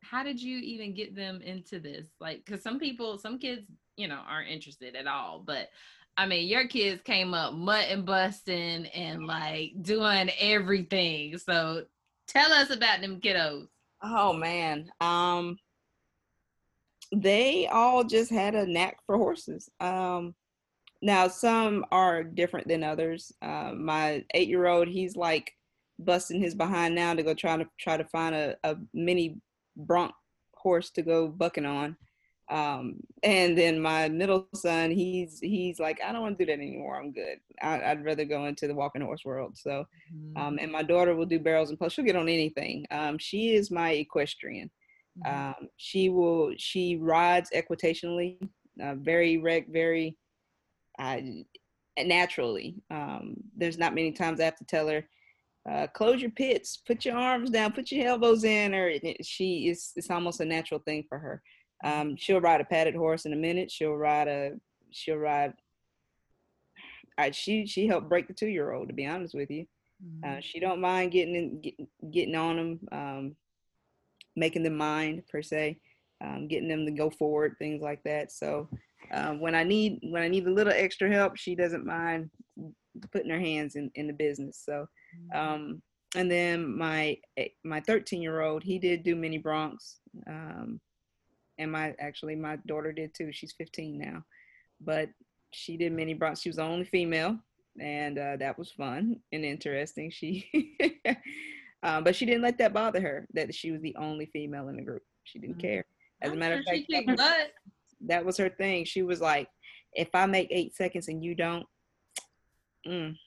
[0.01, 2.07] how did you even get them into this?
[2.19, 5.69] Like cuz some people some kids, you know, aren't interested at all, but
[6.15, 11.37] I mean, your kids came up mutton busting and like doing everything.
[11.39, 11.85] So
[12.27, 13.67] tell us about them kiddos.
[14.01, 14.91] Oh man.
[15.01, 15.57] Um
[17.15, 19.69] they all just had a knack for horses.
[19.79, 20.35] Um
[21.03, 23.31] now some are different than others.
[23.41, 25.53] Uh, my eight year old, he's like
[26.05, 29.37] busting his behind now to go try to try to find a, a mini
[29.75, 30.13] bronc
[30.55, 31.97] horse to go bucking on.
[32.51, 36.59] Um, and then my middle son, he's he's like, I don't want to do that
[36.59, 36.99] anymore.
[36.99, 37.39] I'm good.
[37.61, 39.57] I, I'd rather go into the walking horse world.
[39.57, 39.85] So
[40.35, 41.95] um, and my daughter will do barrels and posts.
[41.95, 42.85] She'll get on anything.
[42.91, 44.69] Um, she is my equestrian.
[45.19, 45.33] Mhm.
[45.33, 46.53] Um, she will.
[46.57, 48.37] She rides equitationally,
[48.81, 50.17] uh, very rec, very
[50.99, 51.21] uh,
[51.97, 52.75] naturally.
[52.89, 55.07] Um, there's not many times I have to tell her,
[55.69, 58.73] uh, close your pits, put your arms down, put your elbows in.
[58.73, 59.91] Or she is.
[59.95, 61.41] It's almost a natural thing for her.
[61.83, 63.71] Um, she'll ride a padded horse in a minute.
[63.71, 64.51] She'll ride a.
[64.91, 65.53] She'll ride.
[67.17, 68.89] Uh, she she helped break the two year old.
[68.89, 69.65] To be honest with you.
[70.25, 71.75] Uh, she don't mind getting in, get,
[72.11, 73.35] getting on them, um,
[74.35, 75.79] making them mind per se,
[76.23, 78.31] um, getting them to go forward, things like that.
[78.31, 78.67] So
[79.11, 82.29] um, when I need when I need a little extra help, she doesn't mind
[83.11, 84.61] putting her hands in, in the business.
[84.65, 84.87] So
[85.33, 85.81] um,
[86.15, 89.95] and then my eh, my 13 year old, he did do mini broncs,
[90.27, 90.79] um,
[91.57, 93.31] and my actually my daughter did too.
[93.31, 94.23] She's 15 now,
[94.81, 95.09] but
[95.51, 96.41] she did mini broncs.
[96.41, 97.39] She was the only female
[97.79, 100.11] and uh, that was fun and interesting.
[100.11, 100.47] She,
[101.83, 104.75] um, but she didn't let that bother her that she was the only female in
[104.75, 105.03] the group.
[105.23, 105.61] She didn't Mhm.
[105.61, 105.85] care.
[106.21, 107.19] As a matter of fact, that was,
[108.01, 108.85] that was her thing.
[108.85, 109.47] She was like,
[109.93, 111.65] "If I make eight seconds and you don't,
[112.87, 113.17] mm,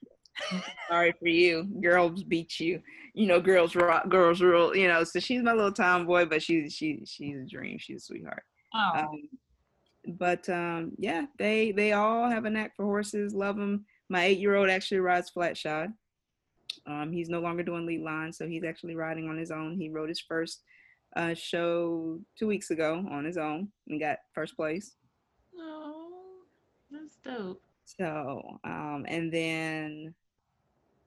[0.88, 1.64] sorry for you.
[1.81, 2.83] Girls beat you.
[3.14, 4.77] You know, girls rock, girls rule.
[4.77, 7.79] You know." So she's my little tomboy, but she's she she's a dream.
[7.79, 8.42] She's a sweetheart.
[8.75, 9.29] Oh, Um,
[10.18, 13.35] but um, yeah, they they all have a knack for horses.
[13.35, 13.87] Love them.
[14.09, 15.92] My eight year old actually rides flat shod.
[16.87, 19.77] Um, he's no longer doing lead line, so he's actually riding on his own.
[19.77, 20.62] He rode his first
[21.16, 24.94] uh, show two weeks ago on his own and got first place.
[25.59, 26.42] oh,
[26.90, 27.62] that's dope.
[27.85, 30.14] So, um, and then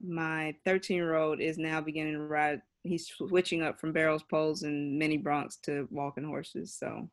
[0.01, 2.61] my 13 year old is now beginning to ride.
[2.83, 6.73] He's switching up from barrels, poles, and mini broncs to walking horses.
[6.73, 7.09] So,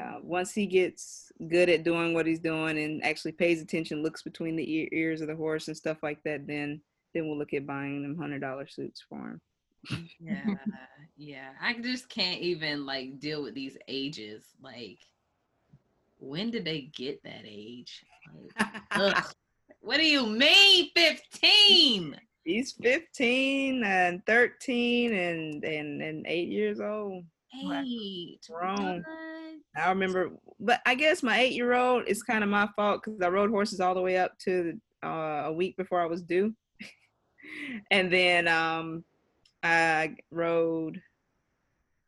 [0.00, 4.22] uh, once he gets good at doing what he's doing and actually pays attention, looks
[4.22, 6.80] between the ear- ears of the horse and stuff like that, then
[7.14, 9.40] then we'll look at buying them hundred dollar suits for him.
[10.20, 10.54] Yeah,
[11.16, 11.48] yeah.
[11.60, 14.44] I just can't even like deal with these ages.
[14.62, 14.98] Like,
[16.18, 18.04] when did they get that age?
[18.96, 19.24] Like.
[19.82, 22.16] What do you mean, fifteen?
[22.44, 27.24] He's 15 and 13 and and, and eight years old.
[27.54, 28.40] Eight.
[28.48, 29.04] Wrong.
[29.76, 33.20] I remember, but I guess my eight year old is kind of my fault because
[33.20, 36.54] I rode horses all the way up to uh, a week before I was due,
[37.90, 39.04] and then um,
[39.62, 41.00] I rode.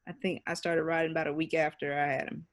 [0.06, 2.46] I think I started riding about a week after I had him.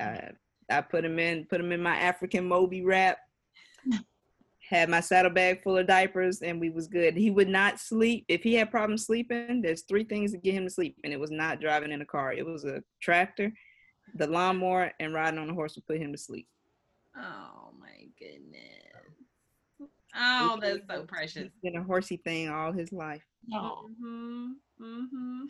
[0.00, 0.32] Uh,
[0.70, 3.18] I put him in, put him in my African Moby wrap.
[4.74, 7.16] Had my saddlebag full of diapers, and we was good.
[7.16, 9.62] He would not sleep if he had problems sleeping.
[9.62, 12.04] There's three things to get him to sleep, and it was not driving in a
[12.06, 12.32] car.
[12.32, 13.52] It was a tractor,
[14.16, 16.48] the lawnmower and riding on a horse would put him to sleep.
[17.16, 18.60] Oh my goodness.
[20.16, 21.42] Oh, that's so precious.
[21.42, 23.22] He's been a horsey thing all his life.
[23.46, 23.88] No.
[24.00, 25.42] hmm hmm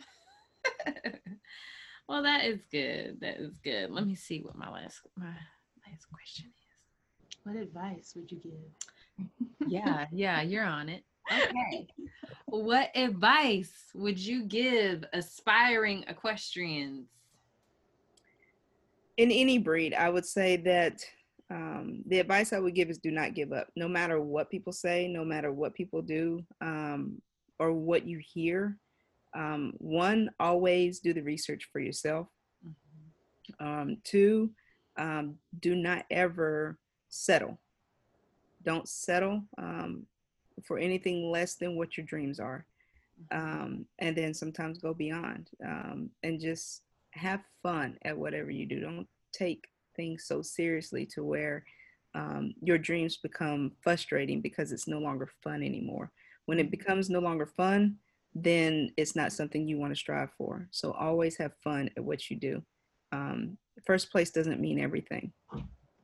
[2.07, 3.17] well, that is good.
[3.21, 3.89] That is good.
[3.89, 7.37] Let me see what my last my last question is.
[7.43, 8.53] What advice would you give?
[9.67, 11.03] Yeah, yeah, you're on it.
[11.31, 11.87] Okay.
[12.45, 17.07] what advice would you give aspiring equestrians?
[19.17, 21.03] in any breed, I would say that
[21.49, 23.67] um, the advice I would give is do not give up.
[23.75, 27.21] No matter what people say, no matter what people do, um,
[27.59, 28.77] or what you hear.
[29.33, 32.27] Um, one, always do the research for yourself.
[33.59, 34.51] Um, two,
[34.97, 36.77] um, do not ever
[37.09, 37.59] settle.
[38.65, 40.05] Don't settle um,
[40.63, 42.65] for anything less than what your dreams are.
[43.31, 48.81] Um, and then sometimes go beyond um, and just have fun at whatever you do.
[48.81, 51.63] Don't take things so seriously to where
[52.13, 56.11] um, your dreams become frustrating because it's no longer fun anymore.
[56.45, 57.97] When it becomes no longer fun,
[58.33, 60.67] then it's not something you want to strive for.
[60.71, 62.61] So always have fun at what you do.
[63.11, 65.31] Um, first place doesn't mean everything.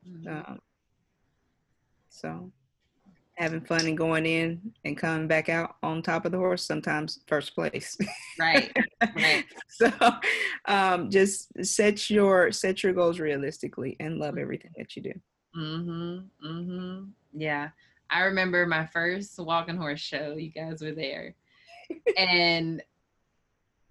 [0.06, 0.26] Mhm.
[0.26, 0.60] Um,
[2.12, 2.52] so
[3.36, 7.20] having fun and going in and coming back out on top of the horse, sometimes
[7.26, 7.96] first place.
[8.38, 8.74] Right.
[9.16, 9.44] Right.
[9.68, 9.90] so
[10.66, 15.12] um, just set your set your goals realistically and love everything that you do.
[15.56, 16.46] Mm-hmm.
[16.46, 17.04] Mm-hmm.
[17.34, 17.70] Yeah.
[18.10, 20.34] I remember my first walking horse show.
[20.36, 21.34] You guys were there.
[22.16, 22.82] and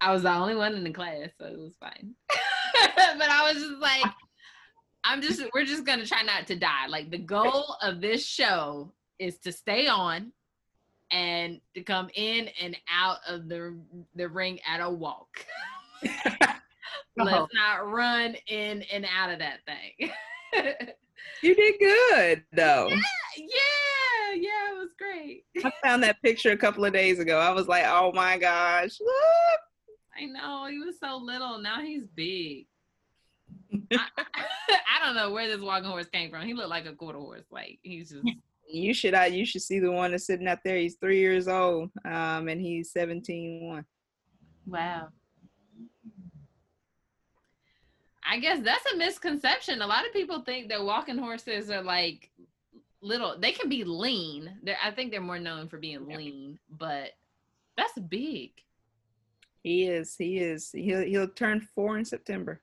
[0.00, 2.14] I was the only one in the class, so it was fine.
[2.94, 4.04] but I was just like,
[5.04, 6.86] I'm just we're just gonna try not to die.
[6.88, 10.32] Like the goal of this show is to stay on
[11.10, 13.76] and to come in and out of the
[14.14, 15.46] the ring at a walk.
[17.18, 17.24] Oh.
[17.24, 20.10] Let's not run in and out of that thing.
[21.42, 22.88] You did good though.
[22.88, 22.96] yeah,
[23.36, 25.44] yeah, yeah, it was great.
[25.64, 27.38] I found that picture a couple of days ago.
[27.38, 28.98] I was like, oh my gosh.
[29.00, 29.60] look.
[30.16, 31.58] I know he was so little.
[31.58, 32.66] Now he's big.
[33.92, 34.06] I,
[34.68, 36.46] I don't know where this walking horse came from.
[36.46, 37.44] He looked like a quarter horse.
[37.50, 38.24] Like he's just
[38.68, 40.78] You should uh, you should see the one that's sitting out there.
[40.78, 41.90] He's three years old.
[42.04, 43.84] Um and he's 17 one.
[44.66, 45.08] Wow.
[48.24, 49.82] I guess that's a misconception.
[49.82, 52.30] A lot of people think that walking horses are like
[53.02, 53.38] little.
[53.38, 54.58] They can be lean.
[54.62, 57.10] They're, I think they're more known for being lean, but
[57.76, 58.52] that's big.
[59.62, 60.16] He is.
[60.16, 60.70] He is.
[60.72, 62.62] He'll he'll turn four in September,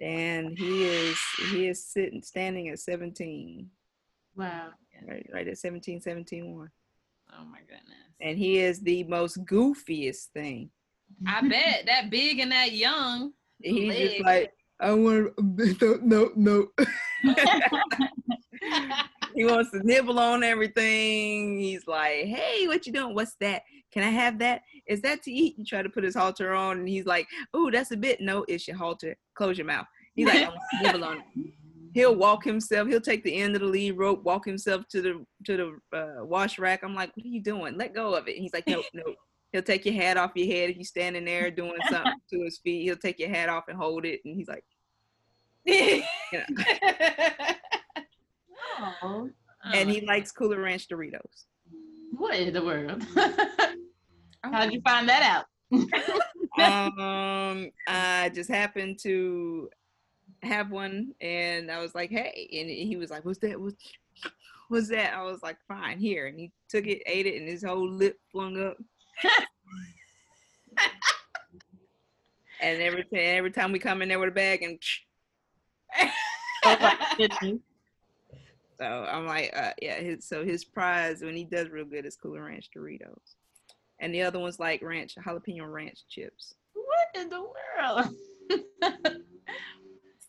[0.00, 1.18] and he is
[1.50, 3.68] he is sitting standing at 17,
[4.36, 4.68] Wow.
[5.06, 6.70] right, right at 17, 17 one,
[7.38, 7.96] Oh my goodness.
[8.20, 10.70] and he is the most goofiest thing.
[11.26, 13.32] I bet that big and that young.
[13.62, 14.08] He's Leg.
[14.10, 15.32] just like I want
[15.82, 16.66] no no no.
[19.34, 21.58] he wants to nibble on everything.
[21.58, 23.14] He's like, "Hey, what you doing?
[23.14, 23.62] What's that?
[23.92, 24.62] Can I have that?
[24.88, 27.70] Is that to eat?" You try to put his halter on, and he's like, "Oh,
[27.70, 28.20] that's a bit.
[28.20, 29.16] No, it's your halter.
[29.34, 31.24] Close your mouth." He's like, "I want to on."
[31.94, 32.88] He'll walk himself.
[32.88, 36.24] He'll take the end of the lead rope, walk himself to the to the uh,
[36.24, 36.82] wash rack.
[36.82, 37.78] I'm like, "What are you doing?
[37.78, 39.16] Let go of it." And He's like, "Nope, nope."
[39.52, 42.58] He'll take your hat off your head if you're standing there doing something to his
[42.58, 42.82] feet.
[42.82, 44.64] He'll take your hat off and hold it, and he's like,
[45.66, 46.02] Oh,
[49.72, 51.44] and he likes Cooler Ranch Doritos.
[52.10, 53.02] what in the world?
[54.44, 55.46] Oh How'd you find that out?
[56.58, 59.70] um, I just happened to
[60.42, 63.58] have one, and I was like, "Hey!" And he was like, "What's that?
[63.58, 63.76] What's,
[64.68, 67.64] what's that?" I was like, "Fine, here." And he took it, ate it, and his
[67.64, 68.76] whole lip flung up.
[72.60, 74.78] and every time, every time we come in there with a bag, and
[78.78, 82.16] so I'm like, uh, "Yeah." His, so his prize when he does real good is
[82.16, 83.36] Cooler Ranch Doritos,
[84.00, 86.54] and the other one's like ranch jalapeno ranch chips.
[86.74, 89.20] what in the world?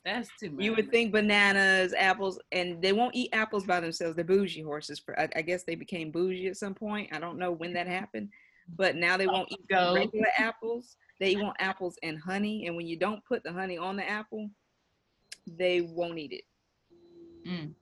[0.06, 0.64] That's too much.
[0.64, 4.16] You would think bananas, apples, and they won't eat apples by themselves.
[4.16, 5.00] They're bougie horses.
[5.00, 7.10] For I, I guess they became bougie at some point.
[7.12, 8.30] I don't know when that happened,
[8.78, 9.96] but now they won't eat Go.
[9.96, 10.96] regular apples.
[11.20, 14.50] They want apples and honey, and when you don't put the honey on the apple,
[15.48, 16.44] they won't eat it.
[17.48, 17.74] Mm.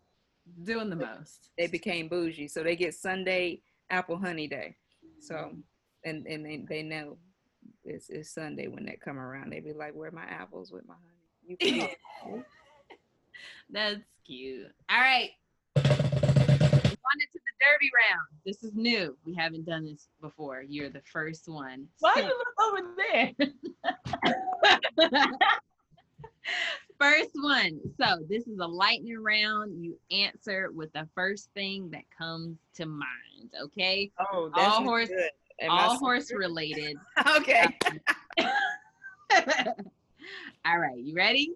[0.63, 1.51] doing the most.
[1.57, 4.75] They became bougie, so they get Sunday apple honey day.
[5.19, 5.55] So,
[6.05, 7.17] and and they, they know
[7.85, 9.51] it's, it's Sunday when that come around.
[9.51, 11.07] They be like, "Where are my apples with my honey?"
[11.47, 11.97] You can get
[12.39, 12.45] it.
[13.69, 14.67] That's cute.
[14.89, 15.31] All right.
[15.75, 15.83] On
[17.19, 18.27] into the derby round.
[18.45, 19.17] This is new.
[19.25, 20.63] We haven't done this before.
[20.67, 21.87] You're the first one.
[21.99, 23.31] Why So- you look over there?
[26.99, 27.79] First one.
[27.99, 29.83] So this is a lightning round.
[29.83, 33.49] You answer with the first thing that comes to mind.
[33.61, 34.11] Okay.
[34.19, 35.29] Oh, All horse- good.
[35.69, 36.97] All s- horse related.
[37.37, 37.65] Okay.
[40.65, 40.97] All right.
[40.97, 41.53] You ready?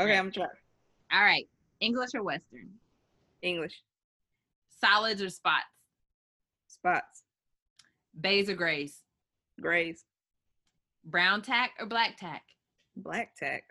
[0.00, 0.48] Okay, I'm trying.
[1.12, 1.48] All right.
[1.80, 2.70] English or Western?
[3.42, 3.82] English
[4.80, 5.64] Solids or spots?
[6.68, 7.22] spots,
[8.20, 9.02] Bays or grays?
[9.60, 10.04] grays,
[11.04, 12.42] Brown tack or black tack?
[12.96, 13.64] black tack,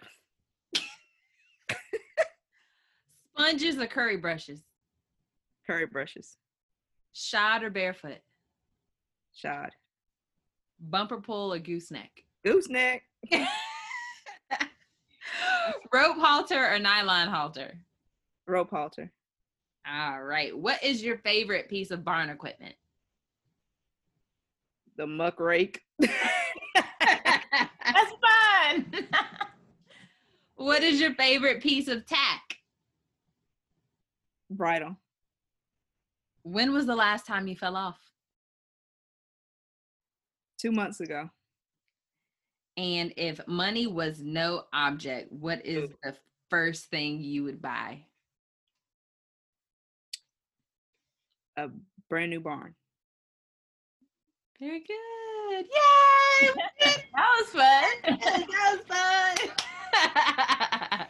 [3.35, 4.61] Sponges or curry brushes?
[5.65, 6.37] curry brushes,
[7.13, 8.19] Shod or barefoot?
[9.37, 9.69] Shod,
[10.79, 12.23] Bumper pull or gooseneck?
[12.45, 13.03] gooseneck,
[15.93, 17.77] Rope halter or nylon halter?
[18.47, 19.11] rope halter,
[19.87, 20.57] All right.
[20.57, 22.75] What is your favorite piece of barn equipment?
[24.97, 26.15] the muck rake, That's
[28.21, 28.85] fun.
[30.55, 32.41] what is your favorite piece of tack?
[34.49, 34.95] bridle,
[36.43, 37.99] When was the last time you fell off?
[40.57, 41.29] Two months ago.
[42.77, 46.15] And if money was no object, what is the
[46.49, 48.03] first thing you would buy?
[51.57, 51.69] A
[52.07, 52.75] brand new barn.
[54.59, 55.65] Very good.
[55.65, 56.49] Yay!
[57.15, 57.83] that was fun.
[58.19, 59.47] that was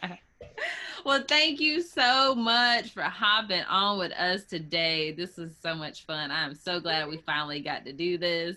[0.08, 0.18] fun.
[1.04, 5.12] well, thank you so much for hopping on with us today.
[5.12, 6.30] This was so much fun.
[6.30, 8.56] I'm so glad we finally got to do this.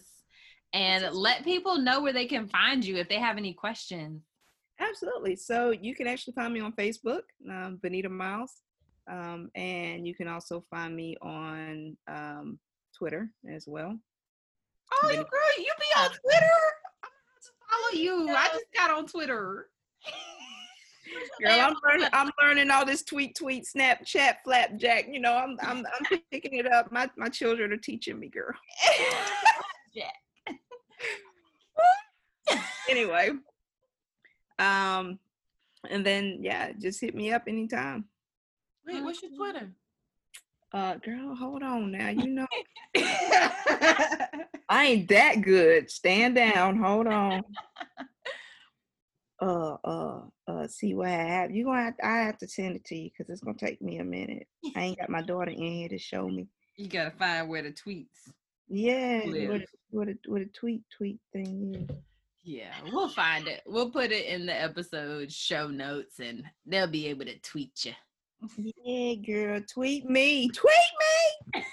[0.73, 4.23] And let people know where they can find you if they have any questions.
[4.79, 5.35] Absolutely.
[5.35, 8.53] So you can actually find me on Facebook, um, Benita Miles,
[9.09, 12.59] um, and you can also find me on um,
[12.97, 13.97] Twitter as well.
[14.93, 15.25] Oh, you girl,
[15.57, 16.57] you be on Twitter?
[17.03, 18.35] I'm about to follow you.
[18.35, 19.67] I just got on Twitter.
[21.41, 22.09] Girl, I'm learning.
[22.13, 25.07] I'm learning all this tweet, tweet, Snapchat, flapjack.
[25.11, 26.91] You know, I'm I'm I'm picking it up.
[26.91, 28.53] My my children are teaching me, girl.
[32.91, 33.29] Anyway,
[34.59, 35.17] um,
[35.89, 38.03] and then yeah, just hit me up anytime.
[38.85, 39.71] Wait, what's your Twitter?
[40.73, 42.09] Uh, girl, hold on now.
[42.09, 42.47] You know,
[42.97, 45.89] I ain't that good.
[45.89, 46.77] Stand down.
[46.77, 47.43] Hold on.
[49.43, 50.67] Uh, uh, uh.
[50.67, 51.49] See what I have.
[51.49, 53.97] You gonna have I have to send it to you because it's gonna take me
[53.97, 54.45] a minute.
[54.75, 56.47] I ain't got my daughter in here to show me.
[56.75, 58.29] you gotta find where the tweets.
[58.69, 59.49] Yeah, Live.
[59.49, 61.95] what a, what a what a tweet tweet thing is.
[62.43, 63.61] Yeah, we'll find it.
[63.67, 67.93] We'll put it in the episode show notes and they'll be able to tweet you.
[68.83, 70.73] Yeah, girl, tweet me, tweet
[71.53, 71.63] me.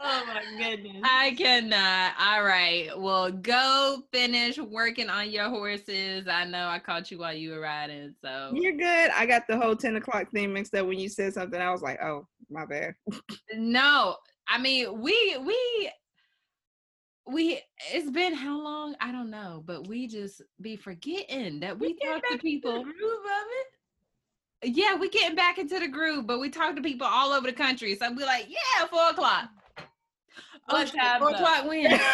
[0.00, 1.02] Oh my goodness.
[1.04, 2.12] I cannot.
[2.20, 2.88] All right.
[2.96, 6.28] Well, go finish working on your horses.
[6.28, 8.14] I know I caught you while you were riding.
[8.24, 9.10] So, You're good.
[9.10, 11.60] I got the whole ten o'clock thing mixed up when you said something.
[11.60, 12.94] I was like, oh, my bad.
[13.54, 15.90] no, I mean, we, we,
[17.28, 17.60] we,
[17.92, 18.94] it's been how long?
[19.00, 22.72] I don't know, but we just be forgetting that we, get talk to people.
[22.78, 23.46] the groove of
[24.62, 24.74] it.
[24.74, 27.52] Yeah, we getting back into the groove, but we talk to people all over the
[27.52, 27.94] country.
[27.94, 29.50] So we like, yeah, four o'clock.
[30.70, 30.84] Oh,
[31.18, 32.00] four o'clock when?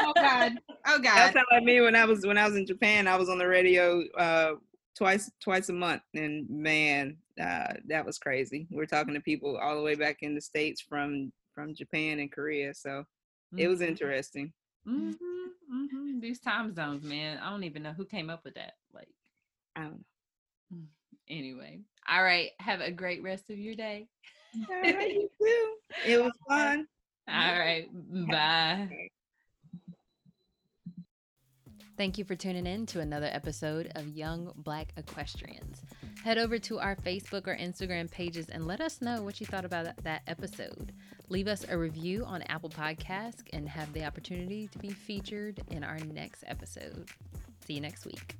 [0.00, 0.52] Oh God.
[0.86, 1.16] Oh That God.
[1.32, 3.06] sounded like me when I was when I was in Japan.
[3.06, 4.54] I was on the radio uh
[4.96, 8.66] twice twice a month, and man, uh, that was crazy.
[8.70, 12.32] We're talking to people all the way back in the states from from Japan and
[12.32, 13.04] Korea, so
[13.56, 14.52] it was interesting.
[14.84, 15.10] hmm
[15.70, 17.38] hmm These time zones, man.
[17.38, 18.74] I don't even know who came up with that.
[18.92, 19.08] Like,
[19.76, 20.04] I don't
[20.70, 20.78] know.
[21.28, 21.80] anyway.
[22.08, 22.50] All right.
[22.60, 24.08] Have a great rest of your day.
[24.68, 25.74] All right, you too.
[26.04, 26.86] It was fun.
[27.28, 27.86] All right.
[28.28, 28.88] Bye.
[31.96, 35.82] Thank you for tuning in to another episode of Young Black Equestrians.
[36.24, 39.64] Head over to our Facebook or Instagram pages and let us know what you thought
[39.64, 40.92] about that episode.
[41.28, 45.84] Leave us a review on Apple Podcasts and have the opportunity to be featured in
[45.84, 47.08] our next episode.
[47.64, 48.36] See you next week.